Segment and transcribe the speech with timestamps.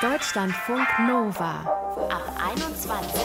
[0.00, 1.60] Deutschlandfunk Nova
[2.08, 3.20] ab 21.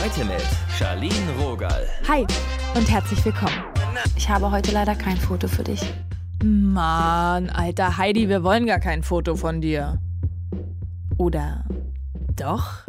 [0.00, 0.42] Heute mit
[0.78, 1.86] Charlene Rogal.
[2.08, 2.26] Hi
[2.74, 3.64] und herzlich willkommen.
[4.16, 5.82] Ich habe heute leider kein Foto für dich.
[6.42, 9.98] Mann, alter Heidi, wir wollen gar kein Foto von dir.
[11.18, 11.64] Oder
[12.36, 12.87] doch?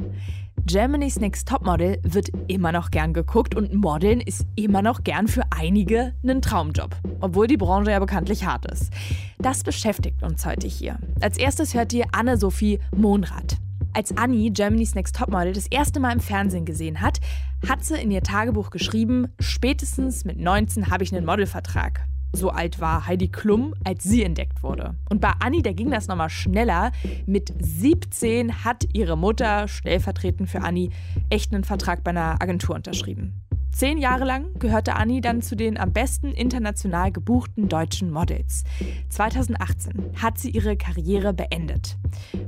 [0.70, 5.42] Germany's Next Topmodel wird immer noch gern geguckt und Modeln ist immer noch gern für
[5.50, 8.94] einige ein Traumjob, obwohl die Branche ja bekanntlich hart ist.
[9.40, 11.00] Das beschäftigt uns heute hier.
[11.22, 13.58] Als erstes hört ihr Anne-Sophie Monrad.
[13.94, 17.20] Als Annie Germany's Next Topmodel das erste Mal im Fernsehen gesehen hat,
[17.68, 22.06] hat sie in ihr Tagebuch geschrieben, spätestens mit 19 habe ich einen Modelvertrag.
[22.32, 24.96] So alt war Heidi Klum, als sie entdeckt wurde.
[25.10, 26.92] Und bei Anni, da ging das nochmal schneller.
[27.26, 30.92] Mit 17 hat ihre Mutter, stellvertretend für Anni,
[31.30, 33.42] echt einen Vertrag bei einer Agentur unterschrieben.
[33.72, 38.64] Zehn Jahre lang gehörte Anni dann zu den am besten international gebuchten deutschen Models.
[39.10, 41.98] 2018 hat sie ihre Karriere beendet.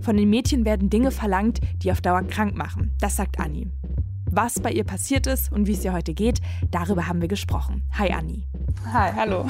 [0.01, 2.91] Von den Mädchen werden Dinge verlangt, die auf Dauer krank machen.
[2.99, 3.67] Das sagt Anni.
[4.33, 6.39] Was bei ihr passiert ist und wie es ihr heute geht,
[6.71, 7.83] darüber haben wir gesprochen.
[7.97, 8.47] Hi Anni.
[8.93, 9.49] Hi, hallo.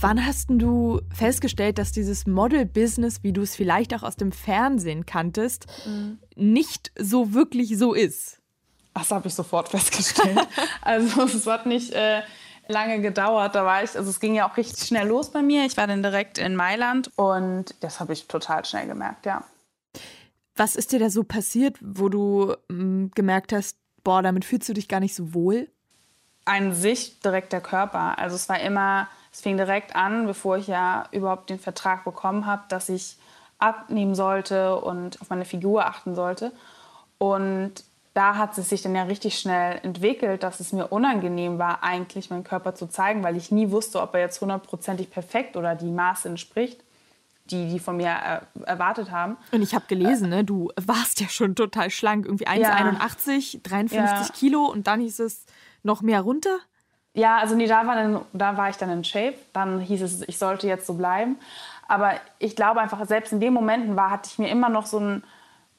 [0.00, 5.04] Wann hast du festgestellt, dass dieses Model-Business, wie du es vielleicht auch aus dem Fernsehen
[5.04, 6.18] kanntest, mhm.
[6.36, 8.38] nicht so wirklich so ist?
[8.94, 10.40] Das habe ich sofort festgestellt.
[10.80, 12.22] also es hat nicht äh,
[12.68, 13.54] lange gedauert.
[13.54, 15.66] Da war ich, also es ging ja auch richtig schnell los bei mir.
[15.66, 19.44] Ich war dann direkt in Mailand und das habe ich total schnell gemerkt, ja.
[20.56, 24.68] Was ist dir da so passiert, wo du mh, hm, gemerkt hast, boah, damit fühlst
[24.68, 25.68] du dich gar nicht so wohl?
[26.44, 28.18] An sich direkt der Körper.
[28.18, 32.46] Also es war immer, es fing direkt an, bevor ich ja überhaupt den Vertrag bekommen
[32.46, 33.16] habe, dass ich
[33.58, 36.52] abnehmen sollte und auf meine Figur achten sollte.
[37.18, 41.82] Und da hat es sich dann ja richtig schnell entwickelt, dass es mir unangenehm war,
[41.82, 45.74] eigentlich meinen Körper zu zeigen, weil ich nie wusste, ob er jetzt hundertprozentig perfekt oder
[45.74, 46.82] die Maße entspricht
[47.46, 49.36] die die von mir äh, erwartet haben.
[49.50, 53.60] Und ich habe gelesen, äh, ne, du warst ja schon total schlank, irgendwie 1,81, ja.
[53.62, 54.34] 53 ja.
[54.34, 55.46] Kilo und dann hieß es
[55.82, 56.58] noch mehr runter.
[57.14, 59.34] Ja, also nee, da war, dann, da war ich dann in Shape.
[59.52, 61.36] Dann hieß es, ich sollte jetzt so bleiben.
[61.86, 64.98] Aber ich glaube einfach, selbst in den Momenten war, hatte ich mir immer noch so
[64.98, 65.24] ein,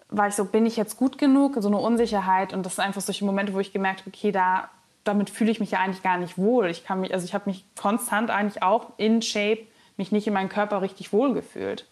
[0.09, 1.55] war ich so, bin ich jetzt gut genug?
[1.57, 2.53] So eine Unsicherheit.
[2.53, 4.69] Und das sind einfach solche Momente, wo ich gemerkt habe, okay, da,
[5.03, 6.67] damit fühle ich mich ja eigentlich gar nicht wohl.
[6.67, 9.65] Ich kann mich, also ich habe mich konstant eigentlich auch in Shape
[9.97, 11.87] mich nicht in meinem Körper richtig wohlgefühlt.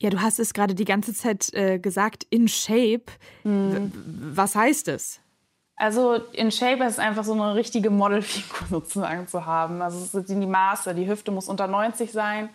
[0.00, 3.04] Ja, du hast es gerade die ganze Zeit äh, gesagt, in Shape.
[3.44, 3.92] Mhm.
[4.34, 5.20] Was heißt es?
[5.76, 9.82] Also in Shape ist es einfach so eine richtige Modelfigur sozusagen zu haben.
[9.82, 10.94] Also es sind die Maße.
[10.94, 12.50] Die Hüfte muss unter 90 sein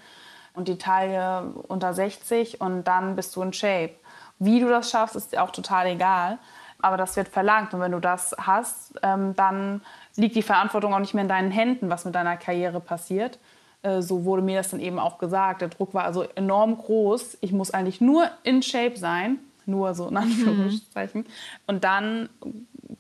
[0.54, 3.94] und die Taille unter 60 und dann bist du in Shape.
[4.40, 6.40] Wie du das schaffst, ist auch total egal.
[6.80, 9.82] Aber das wird verlangt und wenn du das hast, ähm, dann
[10.16, 13.40] liegt die Verantwortung auch nicht mehr in deinen Händen, was mit deiner Karriere passiert,
[14.00, 15.62] so wurde mir das dann eben auch gesagt.
[15.62, 17.38] Der Druck war also enorm groß.
[17.42, 20.18] Ich muss eigentlich nur in Shape sein, nur so in mhm.
[20.18, 21.22] Anführungszeichen.
[21.22, 21.28] Mhm.
[21.68, 22.30] Und dann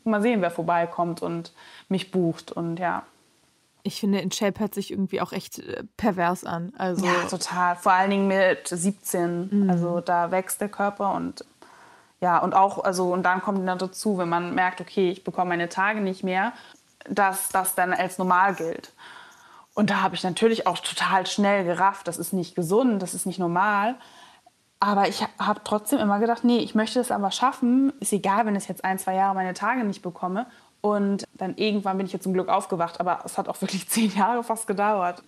[0.03, 1.53] mal sehen, wer vorbeikommt und
[1.89, 2.51] mich bucht.
[2.51, 3.03] Und ja.
[3.83, 6.73] Ich finde, in Shape hört sich irgendwie auch echt äh, pervers an.
[6.77, 7.75] Also ja, total.
[7.75, 9.63] Vor allen Dingen mit 17.
[9.63, 9.69] Mhm.
[9.69, 11.45] Also da wächst der Körper und
[12.19, 15.49] ja, und auch, also, und dann kommt dann dazu, wenn man merkt, okay, ich bekomme
[15.49, 16.51] meine Tage nicht mehr,
[17.07, 18.91] dass das dann als normal gilt.
[19.77, 23.27] Und da habe ich natürlich auch total schnell gerafft, das ist nicht gesund, das ist
[23.27, 23.93] nicht normal.
[24.79, 27.93] Aber ich habe trotzdem immer gedacht, nee, ich möchte es aber schaffen.
[27.99, 30.47] Ist egal, wenn ich jetzt ein, zwei Jahre meine Tage nicht bekomme.
[30.81, 32.99] Und dann irgendwann bin ich jetzt zum Glück aufgewacht.
[32.99, 35.21] Aber es hat auch wirklich zehn Jahre fast gedauert.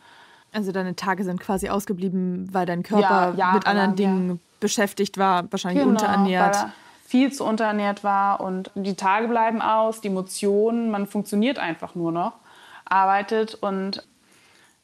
[0.51, 4.37] Also deine Tage sind quasi ausgeblieben, weil dein Körper ja, mit anderen Dingen ja.
[4.59, 6.55] beschäftigt war, wahrscheinlich genau, unterernährt.
[6.55, 6.73] Weil er
[7.05, 12.11] viel zu unterernährt war und die Tage bleiben aus, die Emotionen, man funktioniert einfach nur
[12.11, 12.33] noch,
[12.85, 14.07] arbeitet und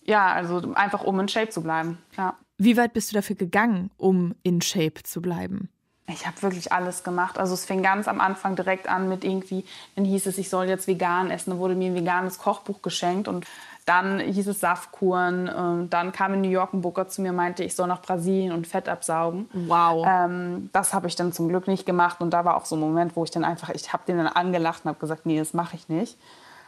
[0.06, 1.98] ja, also einfach um in Shape zu bleiben.
[2.18, 2.36] Ja.
[2.58, 5.70] Wie weit bist du dafür gegangen, um in Shape zu bleiben?
[6.08, 7.40] Ich habe wirklich alles gemacht.
[7.40, 9.66] Also es fing ganz am Anfang direkt an mit irgendwie,
[9.96, 11.50] dann hieß es, ich soll jetzt vegan essen.
[11.50, 13.46] Dann wurde mir ein veganes Kochbuch geschenkt und
[13.86, 15.50] dann hieß es Saftkuren.
[15.56, 18.04] Ähm, dann kam in New York ein Booker zu mir und meinte, ich soll nach
[18.04, 19.50] Brasilien und Fett absaugen.
[19.54, 20.06] Wow.
[20.08, 22.22] Ähm, das habe ich dann zum Glück nicht gemacht.
[22.22, 24.28] Und da war auch so ein Moment, wo ich dann einfach, ich habe den dann
[24.28, 26.18] angelacht und habe gesagt, nee, das mache ich nicht.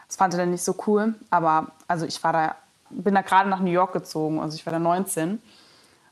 [0.07, 1.13] Das fand er dann nicht so cool.
[1.29, 2.55] Aber also ich war da
[2.89, 5.41] bin da gerade nach New York gezogen, also ich war da 19.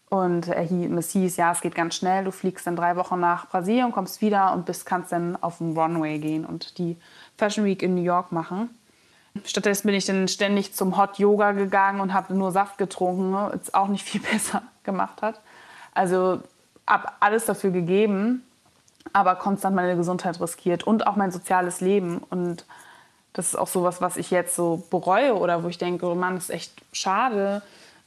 [0.09, 3.91] Und es hieß, ja, es geht ganz schnell, du fliegst dann drei Wochen nach Brasilien,
[3.91, 6.97] kommst wieder und bist, kannst dann auf den Runway gehen und die
[7.37, 8.69] Fashion Week in New York machen.
[9.43, 13.51] Stattdessen bin ich dann ständig zum Hot Yoga gegangen und habe nur Saft getrunken, was
[13.51, 15.41] ne, auch nicht viel besser gemacht hat.
[15.93, 16.41] Also
[16.87, 18.43] habe alles dafür gegeben,
[19.11, 22.19] aber konstant meine Gesundheit riskiert und auch mein soziales Leben.
[22.29, 22.65] Und
[23.35, 26.35] das ist auch sowas, was ich jetzt so bereue oder wo ich denke, oh Mann,
[26.35, 27.61] das ist echt schade,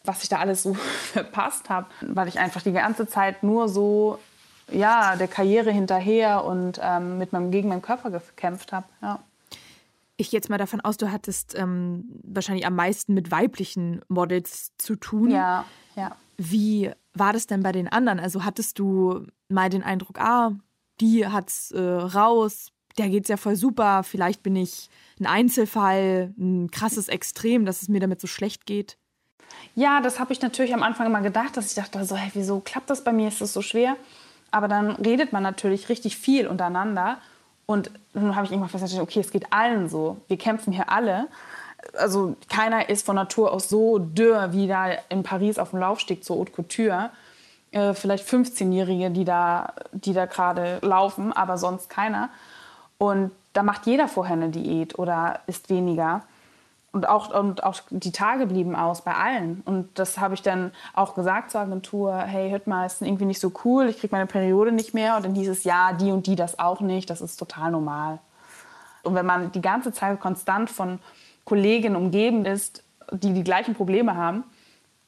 [0.04, 0.74] was ich da alles so
[1.12, 4.18] verpasst habe, weil ich einfach die ganze Zeit nur so
[4.70, 8.86] ja, der Karriere hinterher und ähm, mit meinem, gegen meinen Körper gekämpft habe.
[9.00, 9.20] Ja.
[10.16, 14.72] Ich gehe jetzt mal davon aus, du hattest ähm, wahrscheinlich am meisten mit weiblichen Models
[14.76, 15.30] zu tun.
[15.30, 15.64] Ja,
[15.94, 16.16] ja.
[16.36, 18.20] Wie war das denn bei den anderen?
[18.20, 20.52] Also hattest du mal den Eindruck, ah,
[21.00, 24.88] die hat's äh, raus, der geht's ja voll super, vielleicht bin ich
[25.20, 28.96] ein Einzelfall, ein krasses Extrem, dass es mir damit so schlecht geht?
[29.74, 32.60] Ja, das habe ich natürlich am Anfang immer gedacht, dass ich dachte, so, hey, wieso
[32.60, 33.28] klappt das bei mir?
[33.28, 33.96] Ist das so schwer?
[34.50, 37.18] Aber dann redet man natürlich richtig viel untereinander.
[37.66, 40.16] Und dann habe ich irgendwann festgestellt, okay, es geht allen so.
[40.26, 41.28] Wir kämpfen hier alle.
[41.96, 46.24] Also keiner ist von Natur aus so dürr wie da in Paris auf dem Laufsteg
[46.24, 47.10] zur Haute Couture.
[47.70, 52.30] Äh, vielleicht 15-Jährige, die da, die da gerade laufen, aber sonst keiner.
[52.98, 56.22] Und da macht jeder vorher eine Diät oder isst weniger.
[56.90, 59.62] Und auch, und auch die Tage blieben aus bei allen.
[59.64, 63.40] Und das habe ich dann auch gesagt zur Agentur, hey, hört mal, ist irgendwie nicht
[63.40, 65.16] so cool, ich kriege meine Periode nicht mehr.
[65.16, 68.18] Und dann hieß es, ja, die und die das auch nicht, das ist total normal.
[69.02, 70.98] Und wenn man die ganze Zeit konstant von
[71.44, 74.44] Kollegen umgeben ist, die die gleichen Probleme haben,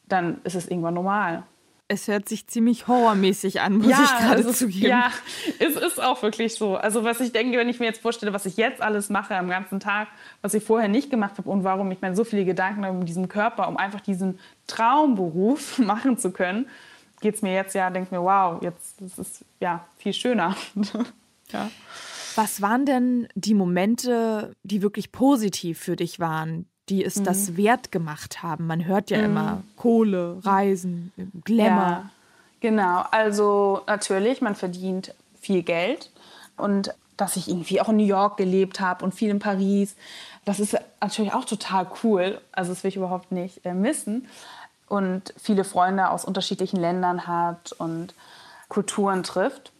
[0.07, 1.45] dann ist es irgendwann normal
[1.91, 4.87] es hört sich ziemlich horrormäßig an, muss ja, ich gerade also, zugeben.
[4.87, 5.11] Ja,
[5.59, 6.77] es ist auch wirklich so.
[6.77, 9.49] Also was ich denke, wenn ich mir jetzt vorstelle, was ich jetzt alles mache am
[9.49, 10.07] ganzen Tag,
[10.41, 13.05] was ich vorher nicht gemacht habe und warum ich mir so viele Gedanken habe um
[13.05, 14.39] diesen Körper, um einfach diesen
[14.69, 16.69] Traumberuf machen zu können,
[17.21, 20.55] geht es mir jetzt ja, denke mir, wow, jetzt das ist ja viel schöner.
[21.51, 21.71] ja.
[22.37, 27.25] Was waren denn die Momente, die wirklich positiv für dich waren, die es mhm.
[27.25, 28.67] das wert gemacht haben.
[28.67, 29.25] Man hört ja mhm.
[29.25, 31.13] immer Kohle, Reisen,
[31.45, 31.83] Glamour.
[31.83, 32.11] Ja,
[32.61, 36.11] genau, also natürlich, man verdient viel Geld
[36.57, 39.95] und dass ich irgendwie auch in New York gelebt habe und viel in Paris,
[40.45, 42.41] das ist natürlich auch total cool.
[42.53, 44.27] Also das will ich überhaupt nicht äh, missen.
[44.89, 48.15] Und viele Freunde aus unterschiedlichen Ländern hat und
[48.69, 49.71] Kulturen trifft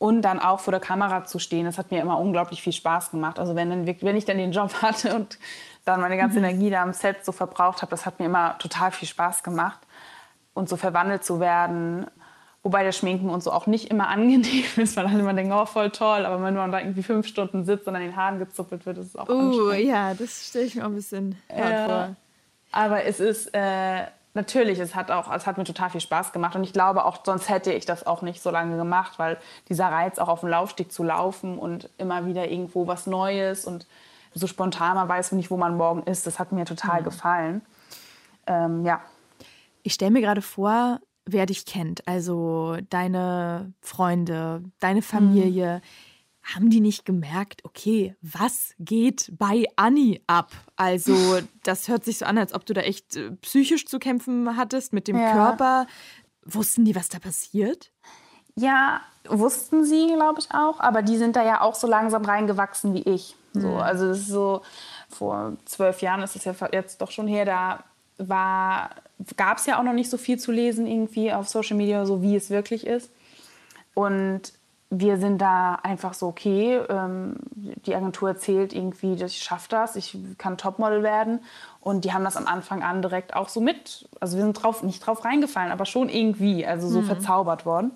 [0.00, 3.10] und dann auch vor der Kamera zu stehen, das hat mir immer unglaublich viel Spaß
[3.10, 3.38] gemacht.
[3.38, 5.38] Also wenn, dann, wenn ich dann den Job hatte und
[5.84, 6.46] dann meine ganze mhm.
[6.46, 9.78] Energie da am Set so verbraucht habe, das hat mir immer total viel Spaß gemacht.
[10.54, 12.06] Und so verwandelt zu werden,
[12.62, 15.66] wobei der Schminken und so auch nicht immer angenehm ist, weil dann immer denkt, oh,
[15.66, 18.86] voll toll, aber wenn man da irgendwie fünf Stunden sitzt und an den Haaren gezuppelt
[18.86, 22.16] wird, ist es auch uh, ja, das stelle ich mir auch ein bisschen äh, vor.
[22.72, 26.56] Aber es ist äh, natürlich, es hat auch, es hat mir total viel Spaß gemacht
[26.56, 29.38] und ich glaube auch, sonst hätte ich das auch nicht so lange gemacht, weil
[29.68, 33.86] dieser Reiz auch auf dem Laufsteg zu laufen und immer wieder irgendwo was Neues und
[34.34, 36.26] so spontan, man weiß nicht, wo man morgen ist.
[36.26, 37.04] Das hat mir total mhm.
[37.04, 37.62] gefallen.
[38.46, 39.00] Ähm, ja.
[39.82, 45.76] Ich stelle mir gerade vor, wer dich kennt, also deine Freunde, deine Familie.
[45.76, 46.09] Mhm.
[46.42, 50.50] Haben die nicht gemerkt, okay, was geht bei Anni ab?
[50.76, 54.56] Also, das hört sich so an, als ob du da echt äh, psychisch zu kämpfen
[54.56, 55.32] hattest mit dem ja.
[55.32, 55.86] Körper.
[56.44, 57.92] Wussten die, was da passiert?
[58.54, 60.80] Ja, wussten sie, glaube ich auch.
[60.80, 63.36] Aber die sind da ja auch so langsam reingewachsen wie ich.
[63.52, 63.76] So, mhm.
[63.76, 64.62] Also das ist so,
[65.08, 67.84] vor zwölf Jahren ist es ja jetzt doch schon her, da
[69.36, 72.22] gab es ja auch noch nicht so viel zu lesen irgendwie auf Social Media, so
[72.22, 73.10] wie es wirklich ist.
[73.94, 74.52] Und
[74.92, 79.94] wir sind da einfach so, okay, ähm, die Agentur erzählt irgendwie, dass ich schaffe das,
[79.94, 81.40] ich kann Topmodel werden.
[81.80, 84.82] Und die haben das am Anfang an direkt auch so mit, also wir sind drauf,
[84.82, 87.04] nicht drauf reingefallen, aber schon irgendwie, also so mhm.
[87.04, 87.92] verzaubert worden.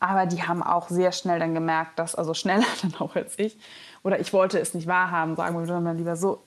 [0.00, 3.58] Aber die haben auch sehr schnell dann gemerkt, dass, also schneller dann auch als ich,
[4.02, 6.42] oder ich wollte es nicht wahrhaben, sagen wir mal lieber so,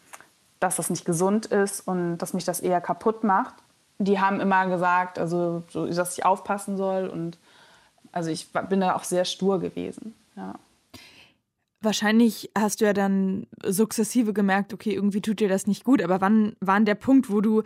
[0.59, 3.55] dass das nicht gesund ist und dass mich das eher kaputt macht.
[3.97, 7.39] Die haben immer gesagt, also, dass ich aufpassen soll und
[8.15, 10.15] also ich bin da auch sehr stur gewesen.
[10.35, 10.55] Ja.
[11.81, 16.01] Wahrscheinlich hast du ja dann sukzessive gemerkt, okay, irgendwie tut dir das nicht gut.
[16.01, 17.61] Aber wann war der Punkt, wo du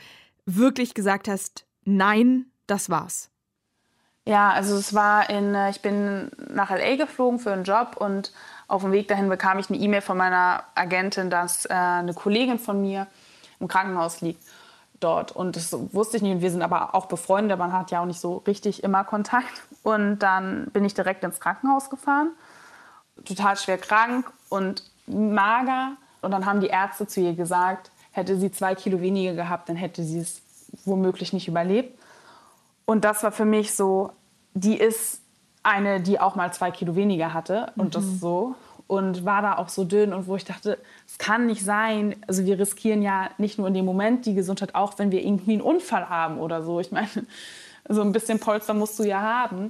[0.45, 3.29] wirklich gesagt hast, nein, das war's?
[4.25, 8.33] Ja, also es war in, äh, ich bin nach LA geflogen für einen Job und
[8.67, 12.59] auf dem Weg dahin bekam ich eine E-Mail von meiner Agentin, dass äh, eine Kollegin
[12.59, 13.07] von mir
[13.59, 14.43] im Krankenhaus liegt
[14.99, 15.31] dort.
[15.31, 16.33] Und das wusste ich nicht.
[16.35, 17.57] Und wir sind aber auch befreundet.
[17.57, 19.63] Man hat ja auch nicht so richtig immer Kontakt.
[19.83, 22.31] Und dann bin ich direkt ins Krankenhaus gefahren.
[23.25, 25.93] Total schwer krank und mager.
[26.21, 29.75] Und dann haben die Ärzte zu ihr gesagt, hätte sie zwei Kilo weniger gehabt, dann
[29.75, 30.41] hätte sie es
[30.85, 31.97] womöglich nicht überlebt.
[32.85, 34.11] Und das war für mich so,
[34.53, 35.21] die ist
[35.63, 37.91] eine, die auch mal zwei Kilo weniger hatte und mhm.
[37.91, 38.55] das so
[38.89, 42.15] und war da auch so dünn und wo ich dachte, es kann nicht sein.
[42.27, 45.53] Also wir riskieren ja nicht nur in dem Moment die Gesundheit, auch wenn wir irgendwie
[45.53, 46.79] einen Unfall haben oder so.
[46.79, 47.07] Ich meine,
[47.87, 49.69] so ein bisschen Polster musst du ja haben.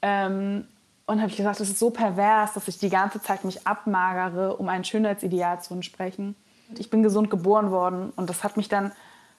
[0.00, 0.68] Ähm,
[1.06, 4.56] und habe ich gesagt, es ist so pervers, dass ich die ganze Zeit mich abmagere,
[4.56, 6.36] um ein Schönheitsideal zu entsprechen.
[6.78, 8.92] Ich bin gesund geboren worden und das hat mich dann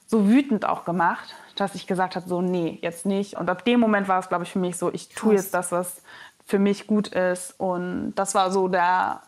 [0.06, 3.38] so wütend auch gemacht, dass ich gesagt habe, so nee, jetzt nicht.
[3.38, 5.72] Und ab dem Moment war es, glaube ich, für mich so, ich tue jetzt das,
[5.72, 6.02] was
[6.46, 7.56] für mich gut ist.
[7.60, 9.22] Und das war so der,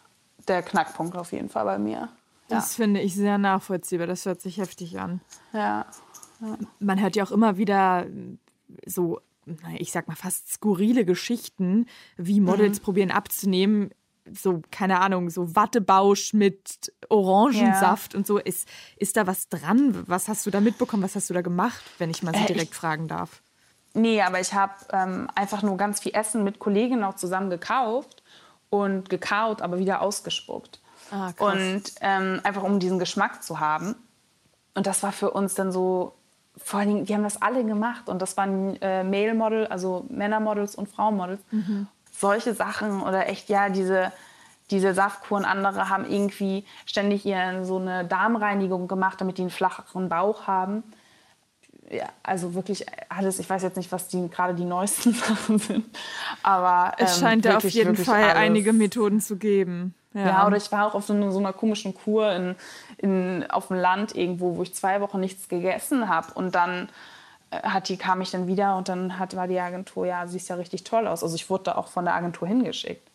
[0.48, 2.10] der Knackpunkt auf jeden Fall bei mir.
[2.48, 4.06] Das finde ich sehr nachvollziehbar.
[4.08, 5.22] Das hört sich heftig an.
[5.54, 5.86] Ja.
[6.80, 8.06] Man hört ja auch immer wieder
[8.86, 9.20] so,
[9.78, 13.90] ich sag mal, fast skurrile Geschichten, wie Models probieren abzunehmen.
[14.32, 18.40] So, keine Ahnung, so Wattebausch mit Orangensaft und so.
[18.40, 18.68] Ist,
[18.98, 20.04] ist da was dran?
[20.08, 21.04] Was hast du da mitbekommen?
[21.04, 23.42] Was hast du da gemacht, wenn ich mal so Äh, direkt ich- fragen darf?
[23.96, 28.22] Nee, aber ich habe ähm, einfach nur ganz viel Essen mit Kolleginnen auch zusammen gekauft
[28.70, 30.80] und gekaut, aber wieder ausgespuckt.
[31.12, 31.32] Ah.
[31.38, 33.96] Und ähm, einfach um diesen Geschmack zu haben.
[34.74, 36.14] Und das war für uns dann so,
[36.58, 38.10] vor allen Dingen, wir haben das alle gemacht.
[38.10, 41.40] Und das waren äh, Male-Model, also Männermodels und Frauenmodels.
[42.12, 44.12] Solche Sachen oder echt, ja, diese,
[44.72, 45.46] diese Saftkuren.
[45.46, 50.84] Andere haben irgendwie ständig ihren, so eine Darmreinigung gemacht, damit die einen flacheren Bauch haben.
[51.92, 53.38] Ja, also wirklich alles.
[53.40, 55.86] Ich weiß jetzt nicht, was die, gerade die neuesten Sachen sind.
[56.44, 58.36] Aber Es ähm, scheint da auf wirklich, jeden wirklich Fall alles.
[58.36, 59.94] einige Methoden zu geben.
[60.14, 62.56] Ja, oder ich war auch auf so, einer- so einer komischen Kur in,
[63.00, 66.28] in, auf dem Land irgendwo, wo ich zwei Wochen nichts gegessen habe.
[66.36, 66.88] Und dann
[67.52, 70.48] äh, hat die, kam ich dann wieder und dann hat, war die Agentur, ja, siehst
[70.48, 71.22] ja richtig toll aus.
[71.22, 73.06] Also ich wurde da auch von der Agentur hingeschickt.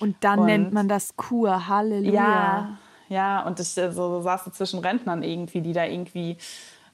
[0.00, 1.68] Und dann Und- nennt man das Kur.
[1.68, 2.12] Halleluja.
[2.12, 2.68] Ja,
[3.08, 6.36] ja, und ich äh, so, saß so zwischen Rentnern irgendwie, die da irgendwie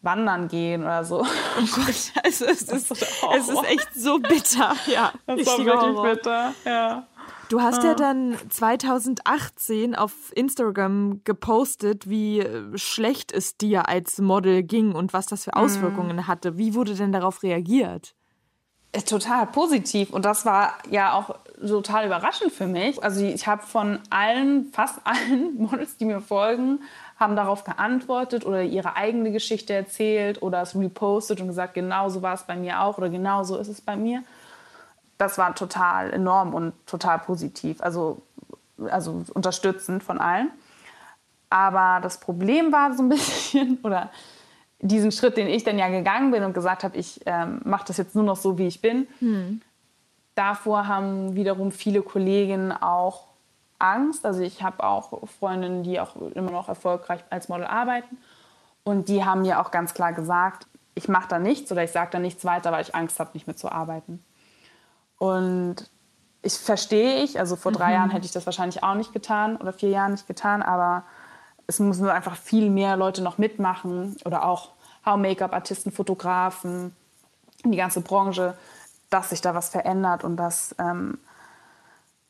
[0.05, 1.21] wandern gehen oder so.
[1.21, 4.75] Oh Gott, also es ist, es ist echt so bitter.
[4.87, 6.05] Ja, Das war wirklich Horror.
[6.15, 7.07] bitter, ja.
[7.51, 12.45] Du hast ja dann 2018 auf Instagram gepostet, wie
[12.75, 16.57] schlecht es dir als Model ging und was das für Auswirkungen hatte.
[16.59, 18.15] Wie wurde denn darauf reagiert?
[18.93, 20.11] Äh, Total positiv.
[20.11, 23.03] Und das war ja auch total überraschend für mich.
[23.05, 26.81] Also ich habe von allen, fast allen Models, die mir folgen,
[27.17, 32.23] haben darauf geantwortet oder ihre eigene Geschichte erzählt oder es repostet und gesagt, genau so
[32.23, 34.23] war es bei mir auch oder genau so ist es bei mir.
[35.17, 38.23] Das war total enorm und total positiv, also,
[38.91, 40.51] also unterstützend von allen.
[41.51, 44.11] Aber das Problem war so ein bisschen, oder
[44.81, 47.97] diesen Schritt, den ich dann ja gegangen bin und gesagt habe, ich ähm, mache das
[47.97, 49.07] jetzt nur noch so, wie ich bin.
[50.35, 53.29] Davor haben wiederum viele Kolleginnen auch
[53.79, 54.25] Angst.
[54.25, 58.19] Also ich habe auch Freundinnen, die auch immer noch erfolgreich als Model arbeiten.
[58.85, 62.11] Und die haben mir auch ganz klar gesagt, ich mache da nichts oder ich sage
[62.13, 64.25] da nichts weiter, weil ich Angst habe, nicht mehr zu arbeiten.
[65.19, 65.91] Und
[66.43, 69.73] ich verstehe ich, also vor drei Jahren hätte ich das wahrscheinlich auch nicht getan oder
[69.73, 71.05] vier Jahren nicht getan, aber
[71.67, 74.71] es müssen einfach viel mehr Leute noch mitmachen oder auch
[75.07, 76.95] How-Make-up-Artisten, Fotografen,
[77.65, 78.57] die ganze Branche,
[79.09, 81.19] dass sich da was verändert und dass, ähm,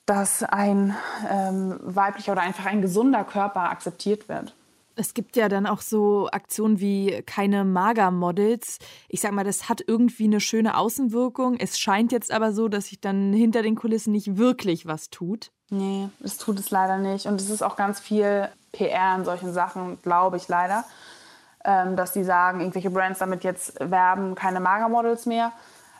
[0.07, 0.95] dass ein
[1.31, 4.55] ähm, weiblicher oder einfach ein gesunder Körper akzeptiert wird.
[4.97, 8.79] Es gibt ja dann auch so Aktionen wie keine Mager-Models.
[9.09, 11.57] Ich sag mal, das hat irgendwie eine schöne Außenwirkung.
[11.59, 15.51] Es scheint jetzt aber so, dass sich dann hinter den Kulissen nicht wirklich was tut.
[15.71, 17.27] Nee, es tut es leider nicht.
[17.27, 20.85] Und es ist auch ganz viel PR in solchen Sachen, glaube ich leider.
[21.65, 25.53] Ähm, dass die sagen, irgendwelche Brands damit jetzt werben, keine Magermodels mehr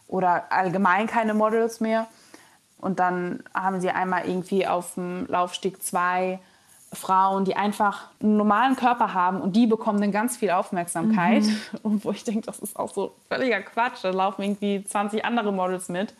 [0.07, 2.07] oder allgemein keine Models mehr.
[2.85, 6.39] Und dann haben sie einmal irgendwie auf dem Laufsteg zwei
[6.93, 11.43] Frauen, die einfach einen normalen Körper haben und die bekommen dann ganz viel Aufmerksamkeit.
[11.83, 14.05] Und wo ich denke, das ist auch so völliger Quatsch.
[14.05, 16.15] Da laufen irgendwie 20 andere Models mit,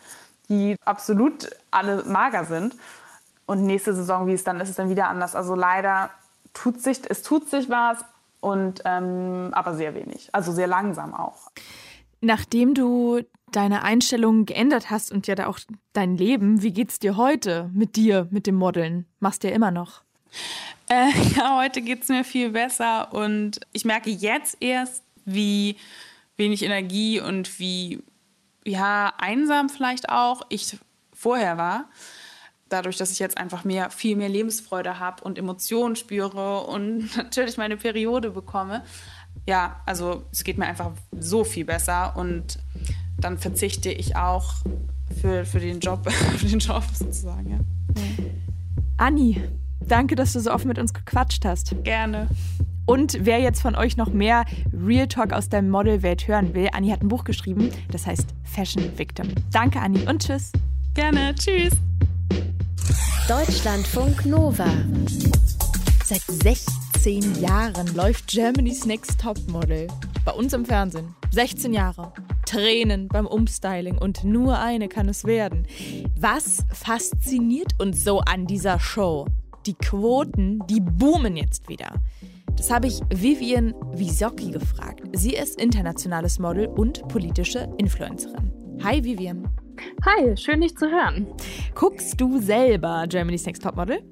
[0.49, 2.75] die absolut alle mager sind.
[3.47, 5.37] Und nächste Saison, wie es dann ist, ist es dann wieder anders.
[5.37, 6.11] Also leider
[6.55, 8.05] tut sich, es tut sich was,
[8.45, 10.29] und, ähm, aber sehr wenig.
[10.33, 11.51] Also sehr langsam auch.
[12.21, 13.23] Nachdem du
[13.55, 15.59] deine Einstellung geändert hast und ja da auch
[15.93, 19.07] dein Leben, wie geht's dir heute mit dir, mit dem Modeln?
[19.21, 20.03] Machst du ja immer noch.
[20.89, 25.77] Äh, ja, heute geht es mir viel besser und ich merke jetzt erst, wie
[26.37, 28.03] wenig Energie und wie
[28.65, 30.77] ja, einsam vielleicht auch ich
[31.13, 31.89] vorher war.
[32.69, 37.57] Dadurch, dass ich jetzt einfach mehr, viel mehr Lebensfreude habe und Emotionen spüre und natürlich
[37.57, 38.85] meine Periode bekomme.
[39.47, 42.59] Ja, also es geht mir einfach so viel besser und
[43.25, 44.53] dann verzichte ich auch
[45.21, 47.51] für, für, den, Job, für den Job sozusagen.
[47.51, 47.59] Ja.
[48.99, 49.43] Anni,
[49.81, 51.75] danke, dass du so offen mit uns gequatscht hast.
[51.85, 52.29] Gerne.
[52.85, 56.91] Und wer jetzt von euch noch mehr Real Talk aus der Modelwelt hören will, Anni
[56.91, 59.29] hat ein Buch geschrieben, das heißt Fashion Victim.
[59.51, 60.53] Danke, Anni, und tschüss.
[60.93, 61.35] Gerne.
[61.35, 61.73] Tschüss.
[63.27, 64.69] Deutschlandfunk Nova.
[66.05, 69.89] Seit 16 Jahren läuft Germany's Next Topmodel.
[70.27, 71.15] Bei uns im Fernsehen.
[71.31, 72.13] 16 Jahre.
[72.47, 75.67] Tränen beim Umstyling und nur eine kann es werden.
[76.19, 79.27] Was fasziniert uns so an dieser Show?
[79.67, 81.89] Die Quoten, die boomen jetzt wieder.
[82.57, 85.03] Das habe ich Vivian Wisocki gefragt.
[85.13, 88.53] Sie ist internationales Model und politische Influencerin.
[88.83, 89.49] Hi Vivian.
[90.05, 91.27] Hi, schön dich zu hören.
[91.75, 94.03] Guckst du selber Germany's Next Topmodel?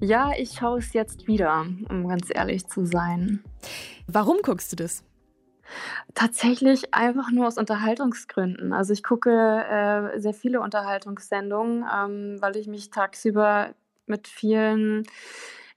[0.00, 3.42] Ja, ich schaue es jetzt wieder, um ganz ehrlich zu sein.
[4.06, 5.04] Warum guckst du das?
[6.14, 8.72] Tatsächlich einfach nur aus Unterhaltungsgründen.
[8.72, 13.74] Also ich gucke äh, sehr viele Unterhaltungssendungen, ähm, weil ich mich tagsüber
[14.06, 15.04] mit vielen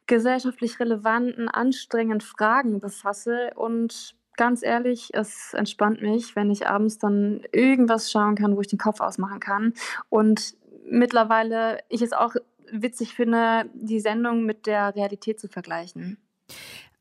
[0.05, 7.41] gesellschaftlich relevanten, anstrengenden Fragen befasse und ganz ehrlich, es entspannt mich, wenn ich abends dann
[7.51, 9.73] irgendwas schauen kann, wo ich den Kopf ausmachen kann.
[10.09, 10.55] Und
[10.89, 12.35] mittlerweile ich es auch
[12.71, 16.17] witzig finde, die Sendung mit der Realität zu vergleichen.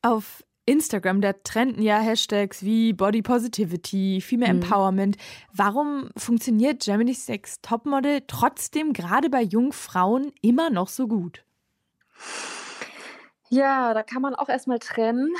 [0.01, 4.61] Auf Instagram, da trenden ja Hashtags wie Body Positivity, Female mhm.
[4.61, 5.17] Empowerment.
[5.53, 11.43] Warum funktioniert Germany's Sex Topmodel trotzdem gerade bei jungen Frauen immer noch so gut?
[13.49, 15.33] Ja, da kann man auch erstmal trennen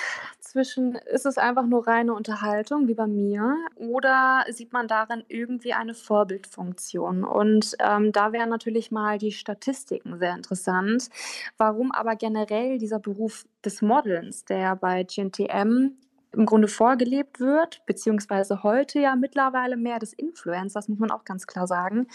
[0.58, 5.74] zwischen, ist es einfach nur reine Unterhaltung wie bei mir oder sieht man darin irgendwie
[5.74, 7.24] eine Vorbildfunktion?
[7.24, 11.10] Und ähm, da wären natürlich mal die Statistiken sehr interessant.
[11.58, 15.92] Warum aber generell dieser Beruf des Modelns, der bei GNTM
[16.32, 21.46] im Grunde vorgelebt wird, beziehungsweise heute ja mittlerweile mehr des Influencers, muss man auch ganz
[21.46, 22.08] klar sagen,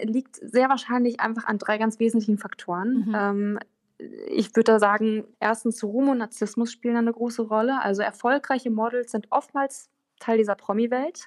[0.00, 3.06] liegt sehr wahrscheinlich einfach an drei ganz wesentlichen Faktoren.
[3.06, 3.14] Mhm.
[3.14, 3.58] Ähm,
[4.28, 7.80] ich würde da sagen, erstens Ruhm und Narzissmus spielen eine große Rolle.
[7.82, 9.90] Also erfolgreiche Models sind oftmals
[10.20, 11.26] Teil dieser Promi-Welt.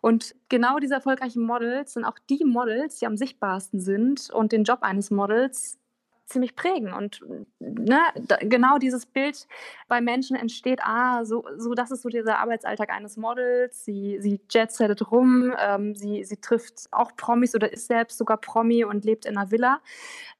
[0.00, 4.64] Und genau diese erfolgreichen Models sind auch die Models, die am sichtbarsten sind und den
[4.64, 5.78] Job eines Models
[6.26, 6.92] ziemlich prägen.
[6.92, 7.20] Und
[7.58, 7.98] ne,
[8.40, 9.46] genau dieses Bild
[9.88, 13.84] bei Menschen entsteht, ah, so, so das ist so dieser Arbeitsalltag eines Models.
[13.84, 18.84] Sie, sie jetsettet rum, ähm, sie, sie trifft auch Promis oder ist selbst sogar Promi
[18.84, 19.80] und lebt in einer Villa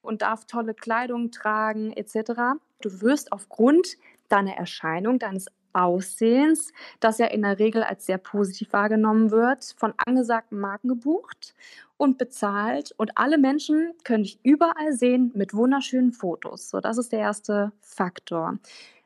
[0.00, 2.58] und darf tolle Kleidung tragen etc.
[2.80, 3.96] Du wirst aufgrund
[4.28, 9.94] deiner Erscheinung, deines Aussehens, das ja in der Regel als sehr positiv wahrgenommen wird, von
[9.96, 11.54] angesagten Marken gebucht
[11.96, 12.92] und bezahlt.
[12.96, 16.70] Und alle Menschen können dich überall sehen mit wunderschönen Fotos.
[16.70, 18.58] So, das ist der erste Faktor.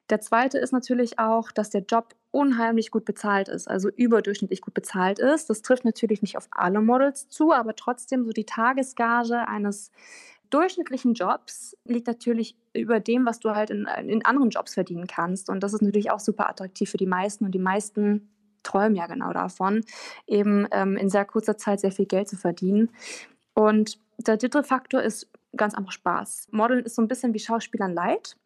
[0.08, 4.74] Der zweite ist natürlich auch, dass der Job unheimlich gut bezahlt ist, also überdurchschnittlich gut
[4.74, 5.50] bezahlt ist.
[5.50, 9.90] Das trifft natürlich nicht auf alle Models zu, aber trotzdem so die Tagesgage eines
[10.50, 15.50] durchschnittlichen Jobs liegt natürlich über dem, was du halt in, in anderen Jobs verdienen kannst.
[15.50, 17.44] Und das ist natürlich auch super attraktiv für die meisten.
[17.44, 18.28] Und die meisten
[18.62, 19.84] träumen ja genau davon,
[20.26, 22.90] eben ähm, in sehr kurzer Zeit sehr viel Geld zu verdienen.
[23.54, 26.48] Und der dritte Faktor ist ganz einfach Spaß.
[26.50, 28.36] Modeln ist so ein bisschen wie Schauspielern leid,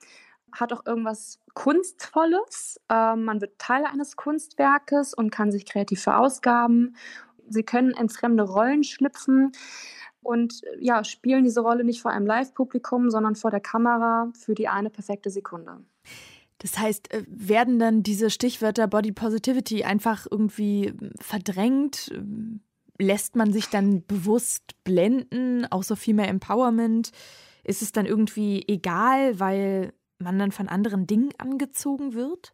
[0.53, 2.81] hat auch irgendwas Kunstvolles.
[2.89, 6.97] Ähm, man wird Teil eines Kunstwerkes und kann sich kreativ verausgaben.
[7.49, 9.53] Sie können in fremde Rollen schlüpfen
[10.23, 14.55] und äh, ja, spielen diese Rolle nicht vor einem Live-Publikum, sondern vor der Kamera für
[14.55, 15.79] die eine perfekte Sekunde.
[16.59, 22.13] Das heißt, äh, werden dann diese Stichwörter Body Positivity einfach irgendwie hm, verdrängt?
[22.99, 27.13] Lässt man sich dann bewusst blenden, auch so viel mehr Empowerment?
[27.65, 32.53] Ist es dann irgendwie egal, weil man dann von anderen Dingen angezogen wird?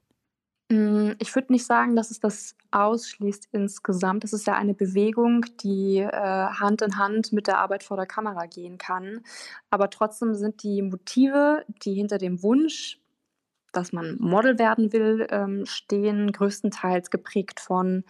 [0.70, 4.24] Hm, ich würde nicht sagen, dass es das ausschließt insgesamt.
[4.24, 8.06] Es ist ja eine Bewegung, die äh, Hand in Hand mit der Arbeit vor der
[8.06, 9.20] Kamera gehen kann.
[9.70, 13.00] Aber trotzdem sind die Motive, die hinter dem Wunsch,
[13.72, 18.04] dass man Model werden will, ähm, stehen, größtenteils geprägt von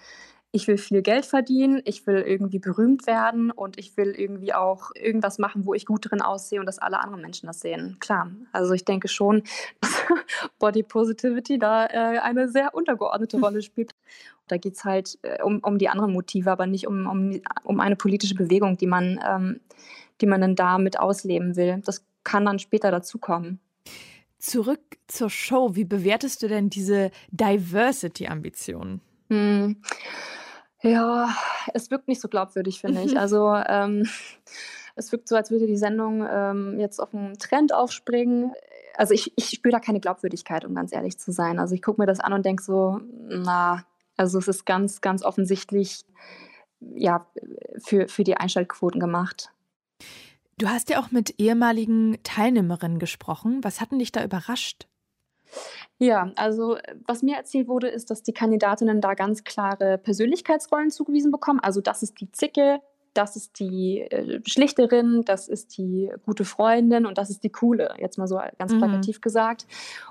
[0.52, 4.90] ich will viel Geld verdienen, ich will irgendwie berühmt werden und ich will irgendwie auch
[4.94, 7.98] irgendwas machen, wo ich gut drin aussehe und dass alle anderen Menschen das sehen.
[8.00, 9.42] Klar, also ich denke schon,
[9.80, 10.04] dass
[10.59, 13.92] Body Positivity da äh, eine sehr untergeordnete Rolle spielt.
[14.48, 17.80] Da geht es halt äh, um, um die anderen Motive, aber nicht um, um, um
[17.80, 19.61] eine politische Bewegung, die man, ähm,
[20.20, 21.82] die man dann damit ausleben will.
[21.85, 23.61] Das kann dann später dazukommen.
[24.38, 25.74] Zurück zur Show.
[25.74, 29.00] Wie bewertest du denn diese Diversity-Ambitionen?
[29.28, 29.82] Hm.
[30.82, 31.34] Ja,
[31.74, 33.16] es wirkt nicht so glaubwürdig, finde ich.
[33.18, 34.08] Also ähm,
[34.96, 38.52] es wirkt so, als würde die Sendung ähm, jetzt auf einen Trend aufspringen.
[38.96, 41.58] Also ich, ich spüre da keine Glaubwürdigkeit, um ganz ehrlich zu sein.
[41.58, 43.84] Also ich gucke mir das an und denke so, na,
[44.16, 46.04] also es ist ganz, ganz offensichtlich
[46.80, 47.26] ja,
[47.78, 49.50] für, für die Einschaltquoten gemacht.
[50.58, 53.62] Du hast ja auch mit ehemaligen Teilnehmerinnen gesprochen.
[53.62, 54.86] Was hat denn dich da überrascht?
[55.98, 61.32] Ja, also was mir erzählt wurde, ist, dass die Kandidatinnen da ganz klare Persönlichkeitsrollen zugewiesen
[61.32, 61.61] bekommen.
[61.61, 62.80] Also das ist die Zicke,
[63.16, 67.94] das ist die äh, Schlichterin, das ist die gute Freundin und das ist die coole,
[67.98, 68.79] jetzt mal so ganz mhm.
[68.79, 69.66] plakativ gesagt.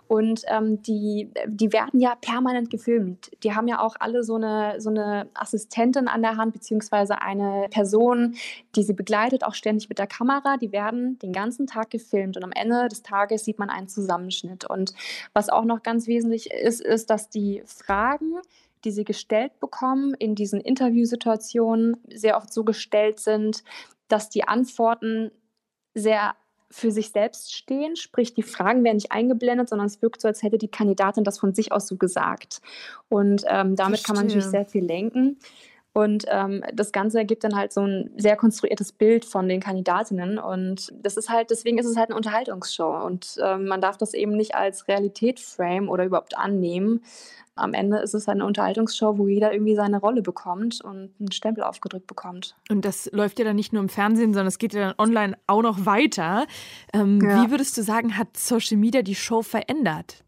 [0.08, 3.32] Und ähm, die, die werden ja permanent gefilmt.
[3.44, 7.68] Die haben ja auch alle so eine, so eine Assistentin an der Hand, beziehungsweise eine
[7.72, 8.36] Person,
[8.76, 10.58] die sie begleitet, auch ständig mit der Kamera.
[10.58, 14.65] Die werden den ganzen Tag gefilmt und am Ende des Tages sieht man einen Zusammenschnitt.
[14.70, 14.94] Und
[15.34, 18.36] was auch noch ganz wesentlich ist, ist, dass die Fragen,
[18.86, 23.63] die sie gestellt bekommen in diesen Interviewsituationen, sehr oft so gestellt sind,
[24.08, 25.32] dass die Antworten
[25.93, 26.36] sehr
[26.71, 30.43] für sich selbst stehen, sprich die Fragen werden nicht eingeblendet, sondern es wirkt so, als
[30.43, 32.62] hätte die Kandidatin das von sich aus so gesagt.
[33.08, 34.06] Und ähm, damit Verstehe.
[34.06, 35.38] kann man natürlich sehr viel lenken.
[35.97, 40.38] Und ähm, das Ganze ergibt dann halt so ein sehr konstruiertes Bild von den Kandidatinnen.
[40.38, 43.05] Und das ist halt, deswegen ist es halt eine Unterhaltungsshow.
[43.05, 47.01] Und ähm, man darf das eben nicht als Realität frame oder überhaupt annehmen.
[47.55, 51.63] Am Ende ist es eine Unterhaltungsshow, wo jeder irgendwie seine Rolle bekommt und einen Stempel
[51.63, 52.58] aufgedrückt bekommt.
[52.69, 55.38] Und das läuft ja dann nicht nur im Fernsehen, sondern es geht ja dann online
[55.47, 56.45] auch noch weiter.
[56.91, 57.41] Ähm, ja.
[57.41, 60.25] Wie würdest du sagen, hat Social Media die Show verändert?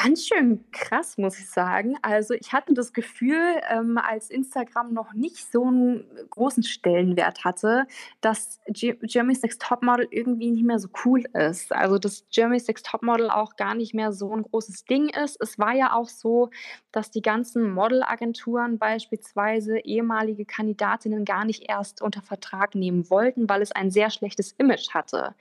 [0.00, 1.96] Ganz schön krass, muss ich sagen.
[2.02, 7.84] Also ich hatte das Gefühl, ähm, als Instagram noch nicht so einen großen Stellenwert hatte,
[8.20, 11.72] dass Germany's Next Topmodel irgendwie nicht mehr so cool ist.
[11.72, 15.36] Also dass Germany's Next Topmodel auch gar nicht mehr so ein großes Ding ist.
[15.40, 16.50] Es war ja auch so,
[16.92, 23.62] dass die ganzen Modelagenturen beispielsweise ehemalige Kandidatinnen gar nicht erst unter Vertrag nehmen wollten, weil
[23.62, 25.34] es ein sehr schlechtes Image hatte.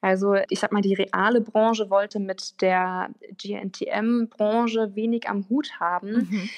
[0.00, 5.80] Also ich sag mal, die reale Branche wollte mit der GNTM BDSM-Branche wenig am Hut
[5.80, 6.12] haben.
[6.12, 6.50] Mhm.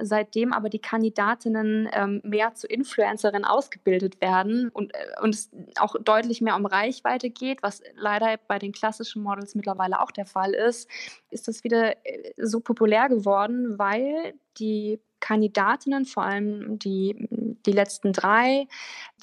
[0.00, 5.96] Seitdem aber die Kandidatinnen ähm, mehr zu Influencerinnen ausgebildet werden und, äh, und es auch
[6.00, 10.54] deutlich mehr um Reichweite geht, was leider bei den klassischen Models mittlerweile auch der Fall
[10.54, 10.88] ist,
[11.30, 17.26] ist das wieder äh, so populär geworden, weil die Kandidatinnen, vor allem die,
[17.66, 18.68] die letzten drei,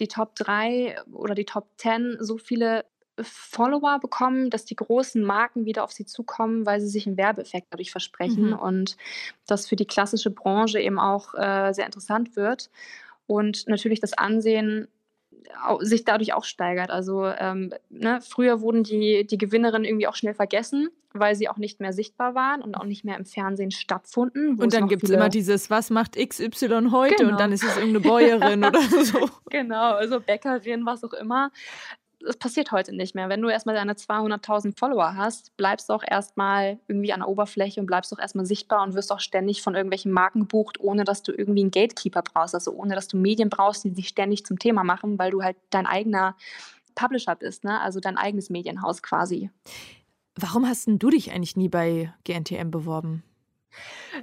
[0.01, 2.83] die Top drei oder die Top ten, so viele
[3.21, 7.67] Follower bekommen, dass die großen Marken wieder auf sie zukommen, weil sie sich einen Werbeeffekt
[7.69, 8.59] dadurch versprechen mhm.
[8.59, 8.97] und
[9.47, 12.69] das für die klassische Branche eben auch äh, sehr interessant wird
[13.27, 14.87] und natürlich das Ansehen
[15.79, 16.89] sich dadurch auch steigert.
[16.89, 21.57] Also ähm, ne, früher wurden die, die Gewinnerinnen irgendwie auch schnell vergessen, weil sie auch
[21.57, 24.59] nicht mehr sichtbar waren und auch nicht mehr im Fernsehen stattfunden.
[24.59, 27.15] Und dann gibt es immer dieses, was macht XY heute?
[27.15, 27.31] Genau.
[27.31, 29.29] Und dann ist es irgendeine Bäuerin oder so.
[29.49, 31.51] Genau, also Bäckerin, was auch immer
[32.27, 33.29] es passiert heute nicht mehr.
[33.29, 37.79] Wenn du erstmal deine 200.000 Follower hast, bleibst du auch erstmal irgendwie an der Oberfläche
[37.79, 41.23] und bleibst auch erstmal sichtbar und wirst auch ständig von irgendwelchen Marken gebucht, ohne dass
[41.23, 44.59] du irgendwie einen Gatekeeper brauchst, also ohne dass du Medien brauchst, die sich ständig zum
[44.59, 46.35] Thema machen, weil du halt dein eigener
[46.95, 47.79] Publisher bist, ne?
[47.81, 49.49] also dein eigenes Medienhaus quasi.
[50.35, 53.23] Warum hast du dich eigentlich nie bei GNTM beworben?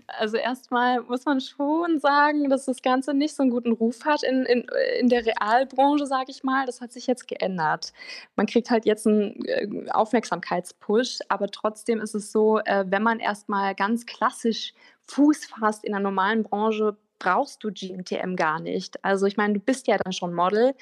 [0.07, 4.23] Also erstmal muss man schon sagen, dass das Ganze nicht so einen guten Ruf hat
[4.23, 4.67] in, in,
[5.01, 6.67] in der Realbranche, sage ich mal.
[6.67, 7.93] Das hat sich jetzt geändert.
[8.37, 13.21] Man kriegt halt jetzt einen äh, Aufmerksamkeitspush, aber trotzdem ist es so, äh, wenn man
[13.21, 14.73] erstmal ganz klassisch
[15.09, 19.05] Fuß fasst in der normalen Branche, brauchst du GNTM gar nicht.
[19.05, 20.75] Also ich meine, du bist ja dann schon Model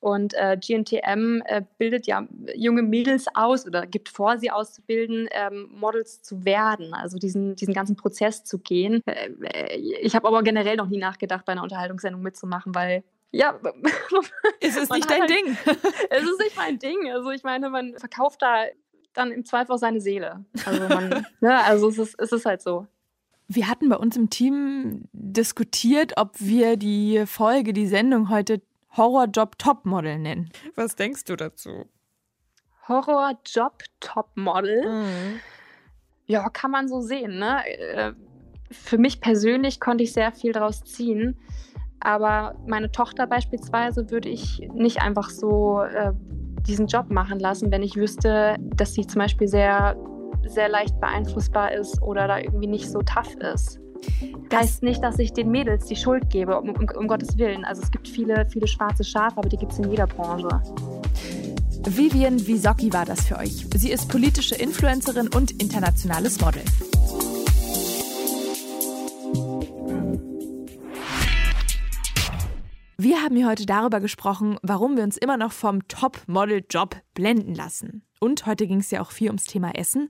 [0.00, 5.70] und äh, GNTM äh, bildet ja junge Mädels aus oder gibt vor, sie auszubilden, ähm,
[5.72, 9.00] Models zu werden, also diesen, diesen ganzen Prozess zu gehen.
[9.06, 13.58] Äh, äh ich habe aber generell noch nie nachgedacht, bei einer Unterhaltungssendung mitzumachen, weil ja,
[14.60, 15.56] ist es nicht dein halt, Ding?
[16.10, 17.10] es ist nicht mein Ding.
[17.10, 18.64] Also ich meine, man verkauft da
[19.14, 20.44] dann im Zweifel auch seine Seele.
[20.66, 22.86] Also, man, ne, also es, ist, es ist halt so.
[23.48, 28.60] Wir hatten bei uns im Team diskutiert, ob wir die Folge, die Sendung heute
[28.96, 30.50] Horrorjob Topmodel nennen.
[30.74, 31.86] Was denkst du dazu?
[32.88, 34.82] Horrorjob Topmodel?
[34.88, 35.40] Mhm.
[36.26, 37.38] Ja, kann man so sehen.
[37.38, 37.64] Ne?
[37.66, 38.12] Äh,
[38.70, 41.38] für mich persönlich konnte ich sehr viel daraus ziehen.
[42.00, 46.12] Aber meine Tochter beispielsweise würde ich nicht einfach so äh,
[46.66, 49.96] diesen Job machen lassen, wenn ich wüsste, dass sie zum Beispiel sehr
[50.48, 53.80] sehr leicht beeinflussbar ist oder da irgendwie nicht so tough ist.
[54.50, 57.64] Das heißt nicht, dass ich den Mädels die Schuld gebe, um, um, um Gottes Willen.
[57.64, 60.48] Also es gibt viele, viele schwarze Schafe, aber die gibt es in jeder Branche.
[61.88, 63.66] Vivian Wisocki war das für euch.
[63.74, 66.62] Sie ist politische Influencerin und internationales Model.
[72.98, 78.05] Wir haben hier heute darüber gesprochen, warum wir uns immer noch vom Top-Model-Job blenden lassen.
[78.20, 80.08] Und heute ging es ja auch viel ums Thema Essen,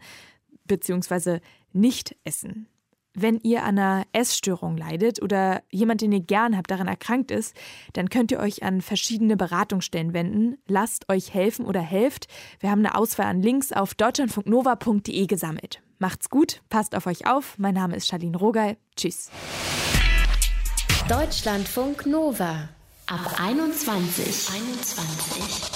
[0.64, 1.40] beziehungsweise
[1.72, 2.68] Nicht-Essen.
[3.18, 7.56] Wenn ihr an einer Essstörung leidet oder jemand, den ihr gern habt, daran erkrankt ist,
[7.94, 10.58] dann könnt ihr euch an verschiedene Beratungsstellen wenden.
[10.66, 12.28] Lasst euch helfen oder helft.
[12.60, 15.80] Wir haben eine Auswahl an Links auf deutschlandfunknova.de gesammelt.
[15.98, 17.56] Macht's gut, passt auf euch auf.
[17.56, 18.76] Mein Name ist Charlene Rogal.
[18.96, 19.30] Tschüss.
[21.08, 22.68] Deutschlandfunk Nova
[23.08, 24.50] Ab 21.
[24.52, 25.75] 21.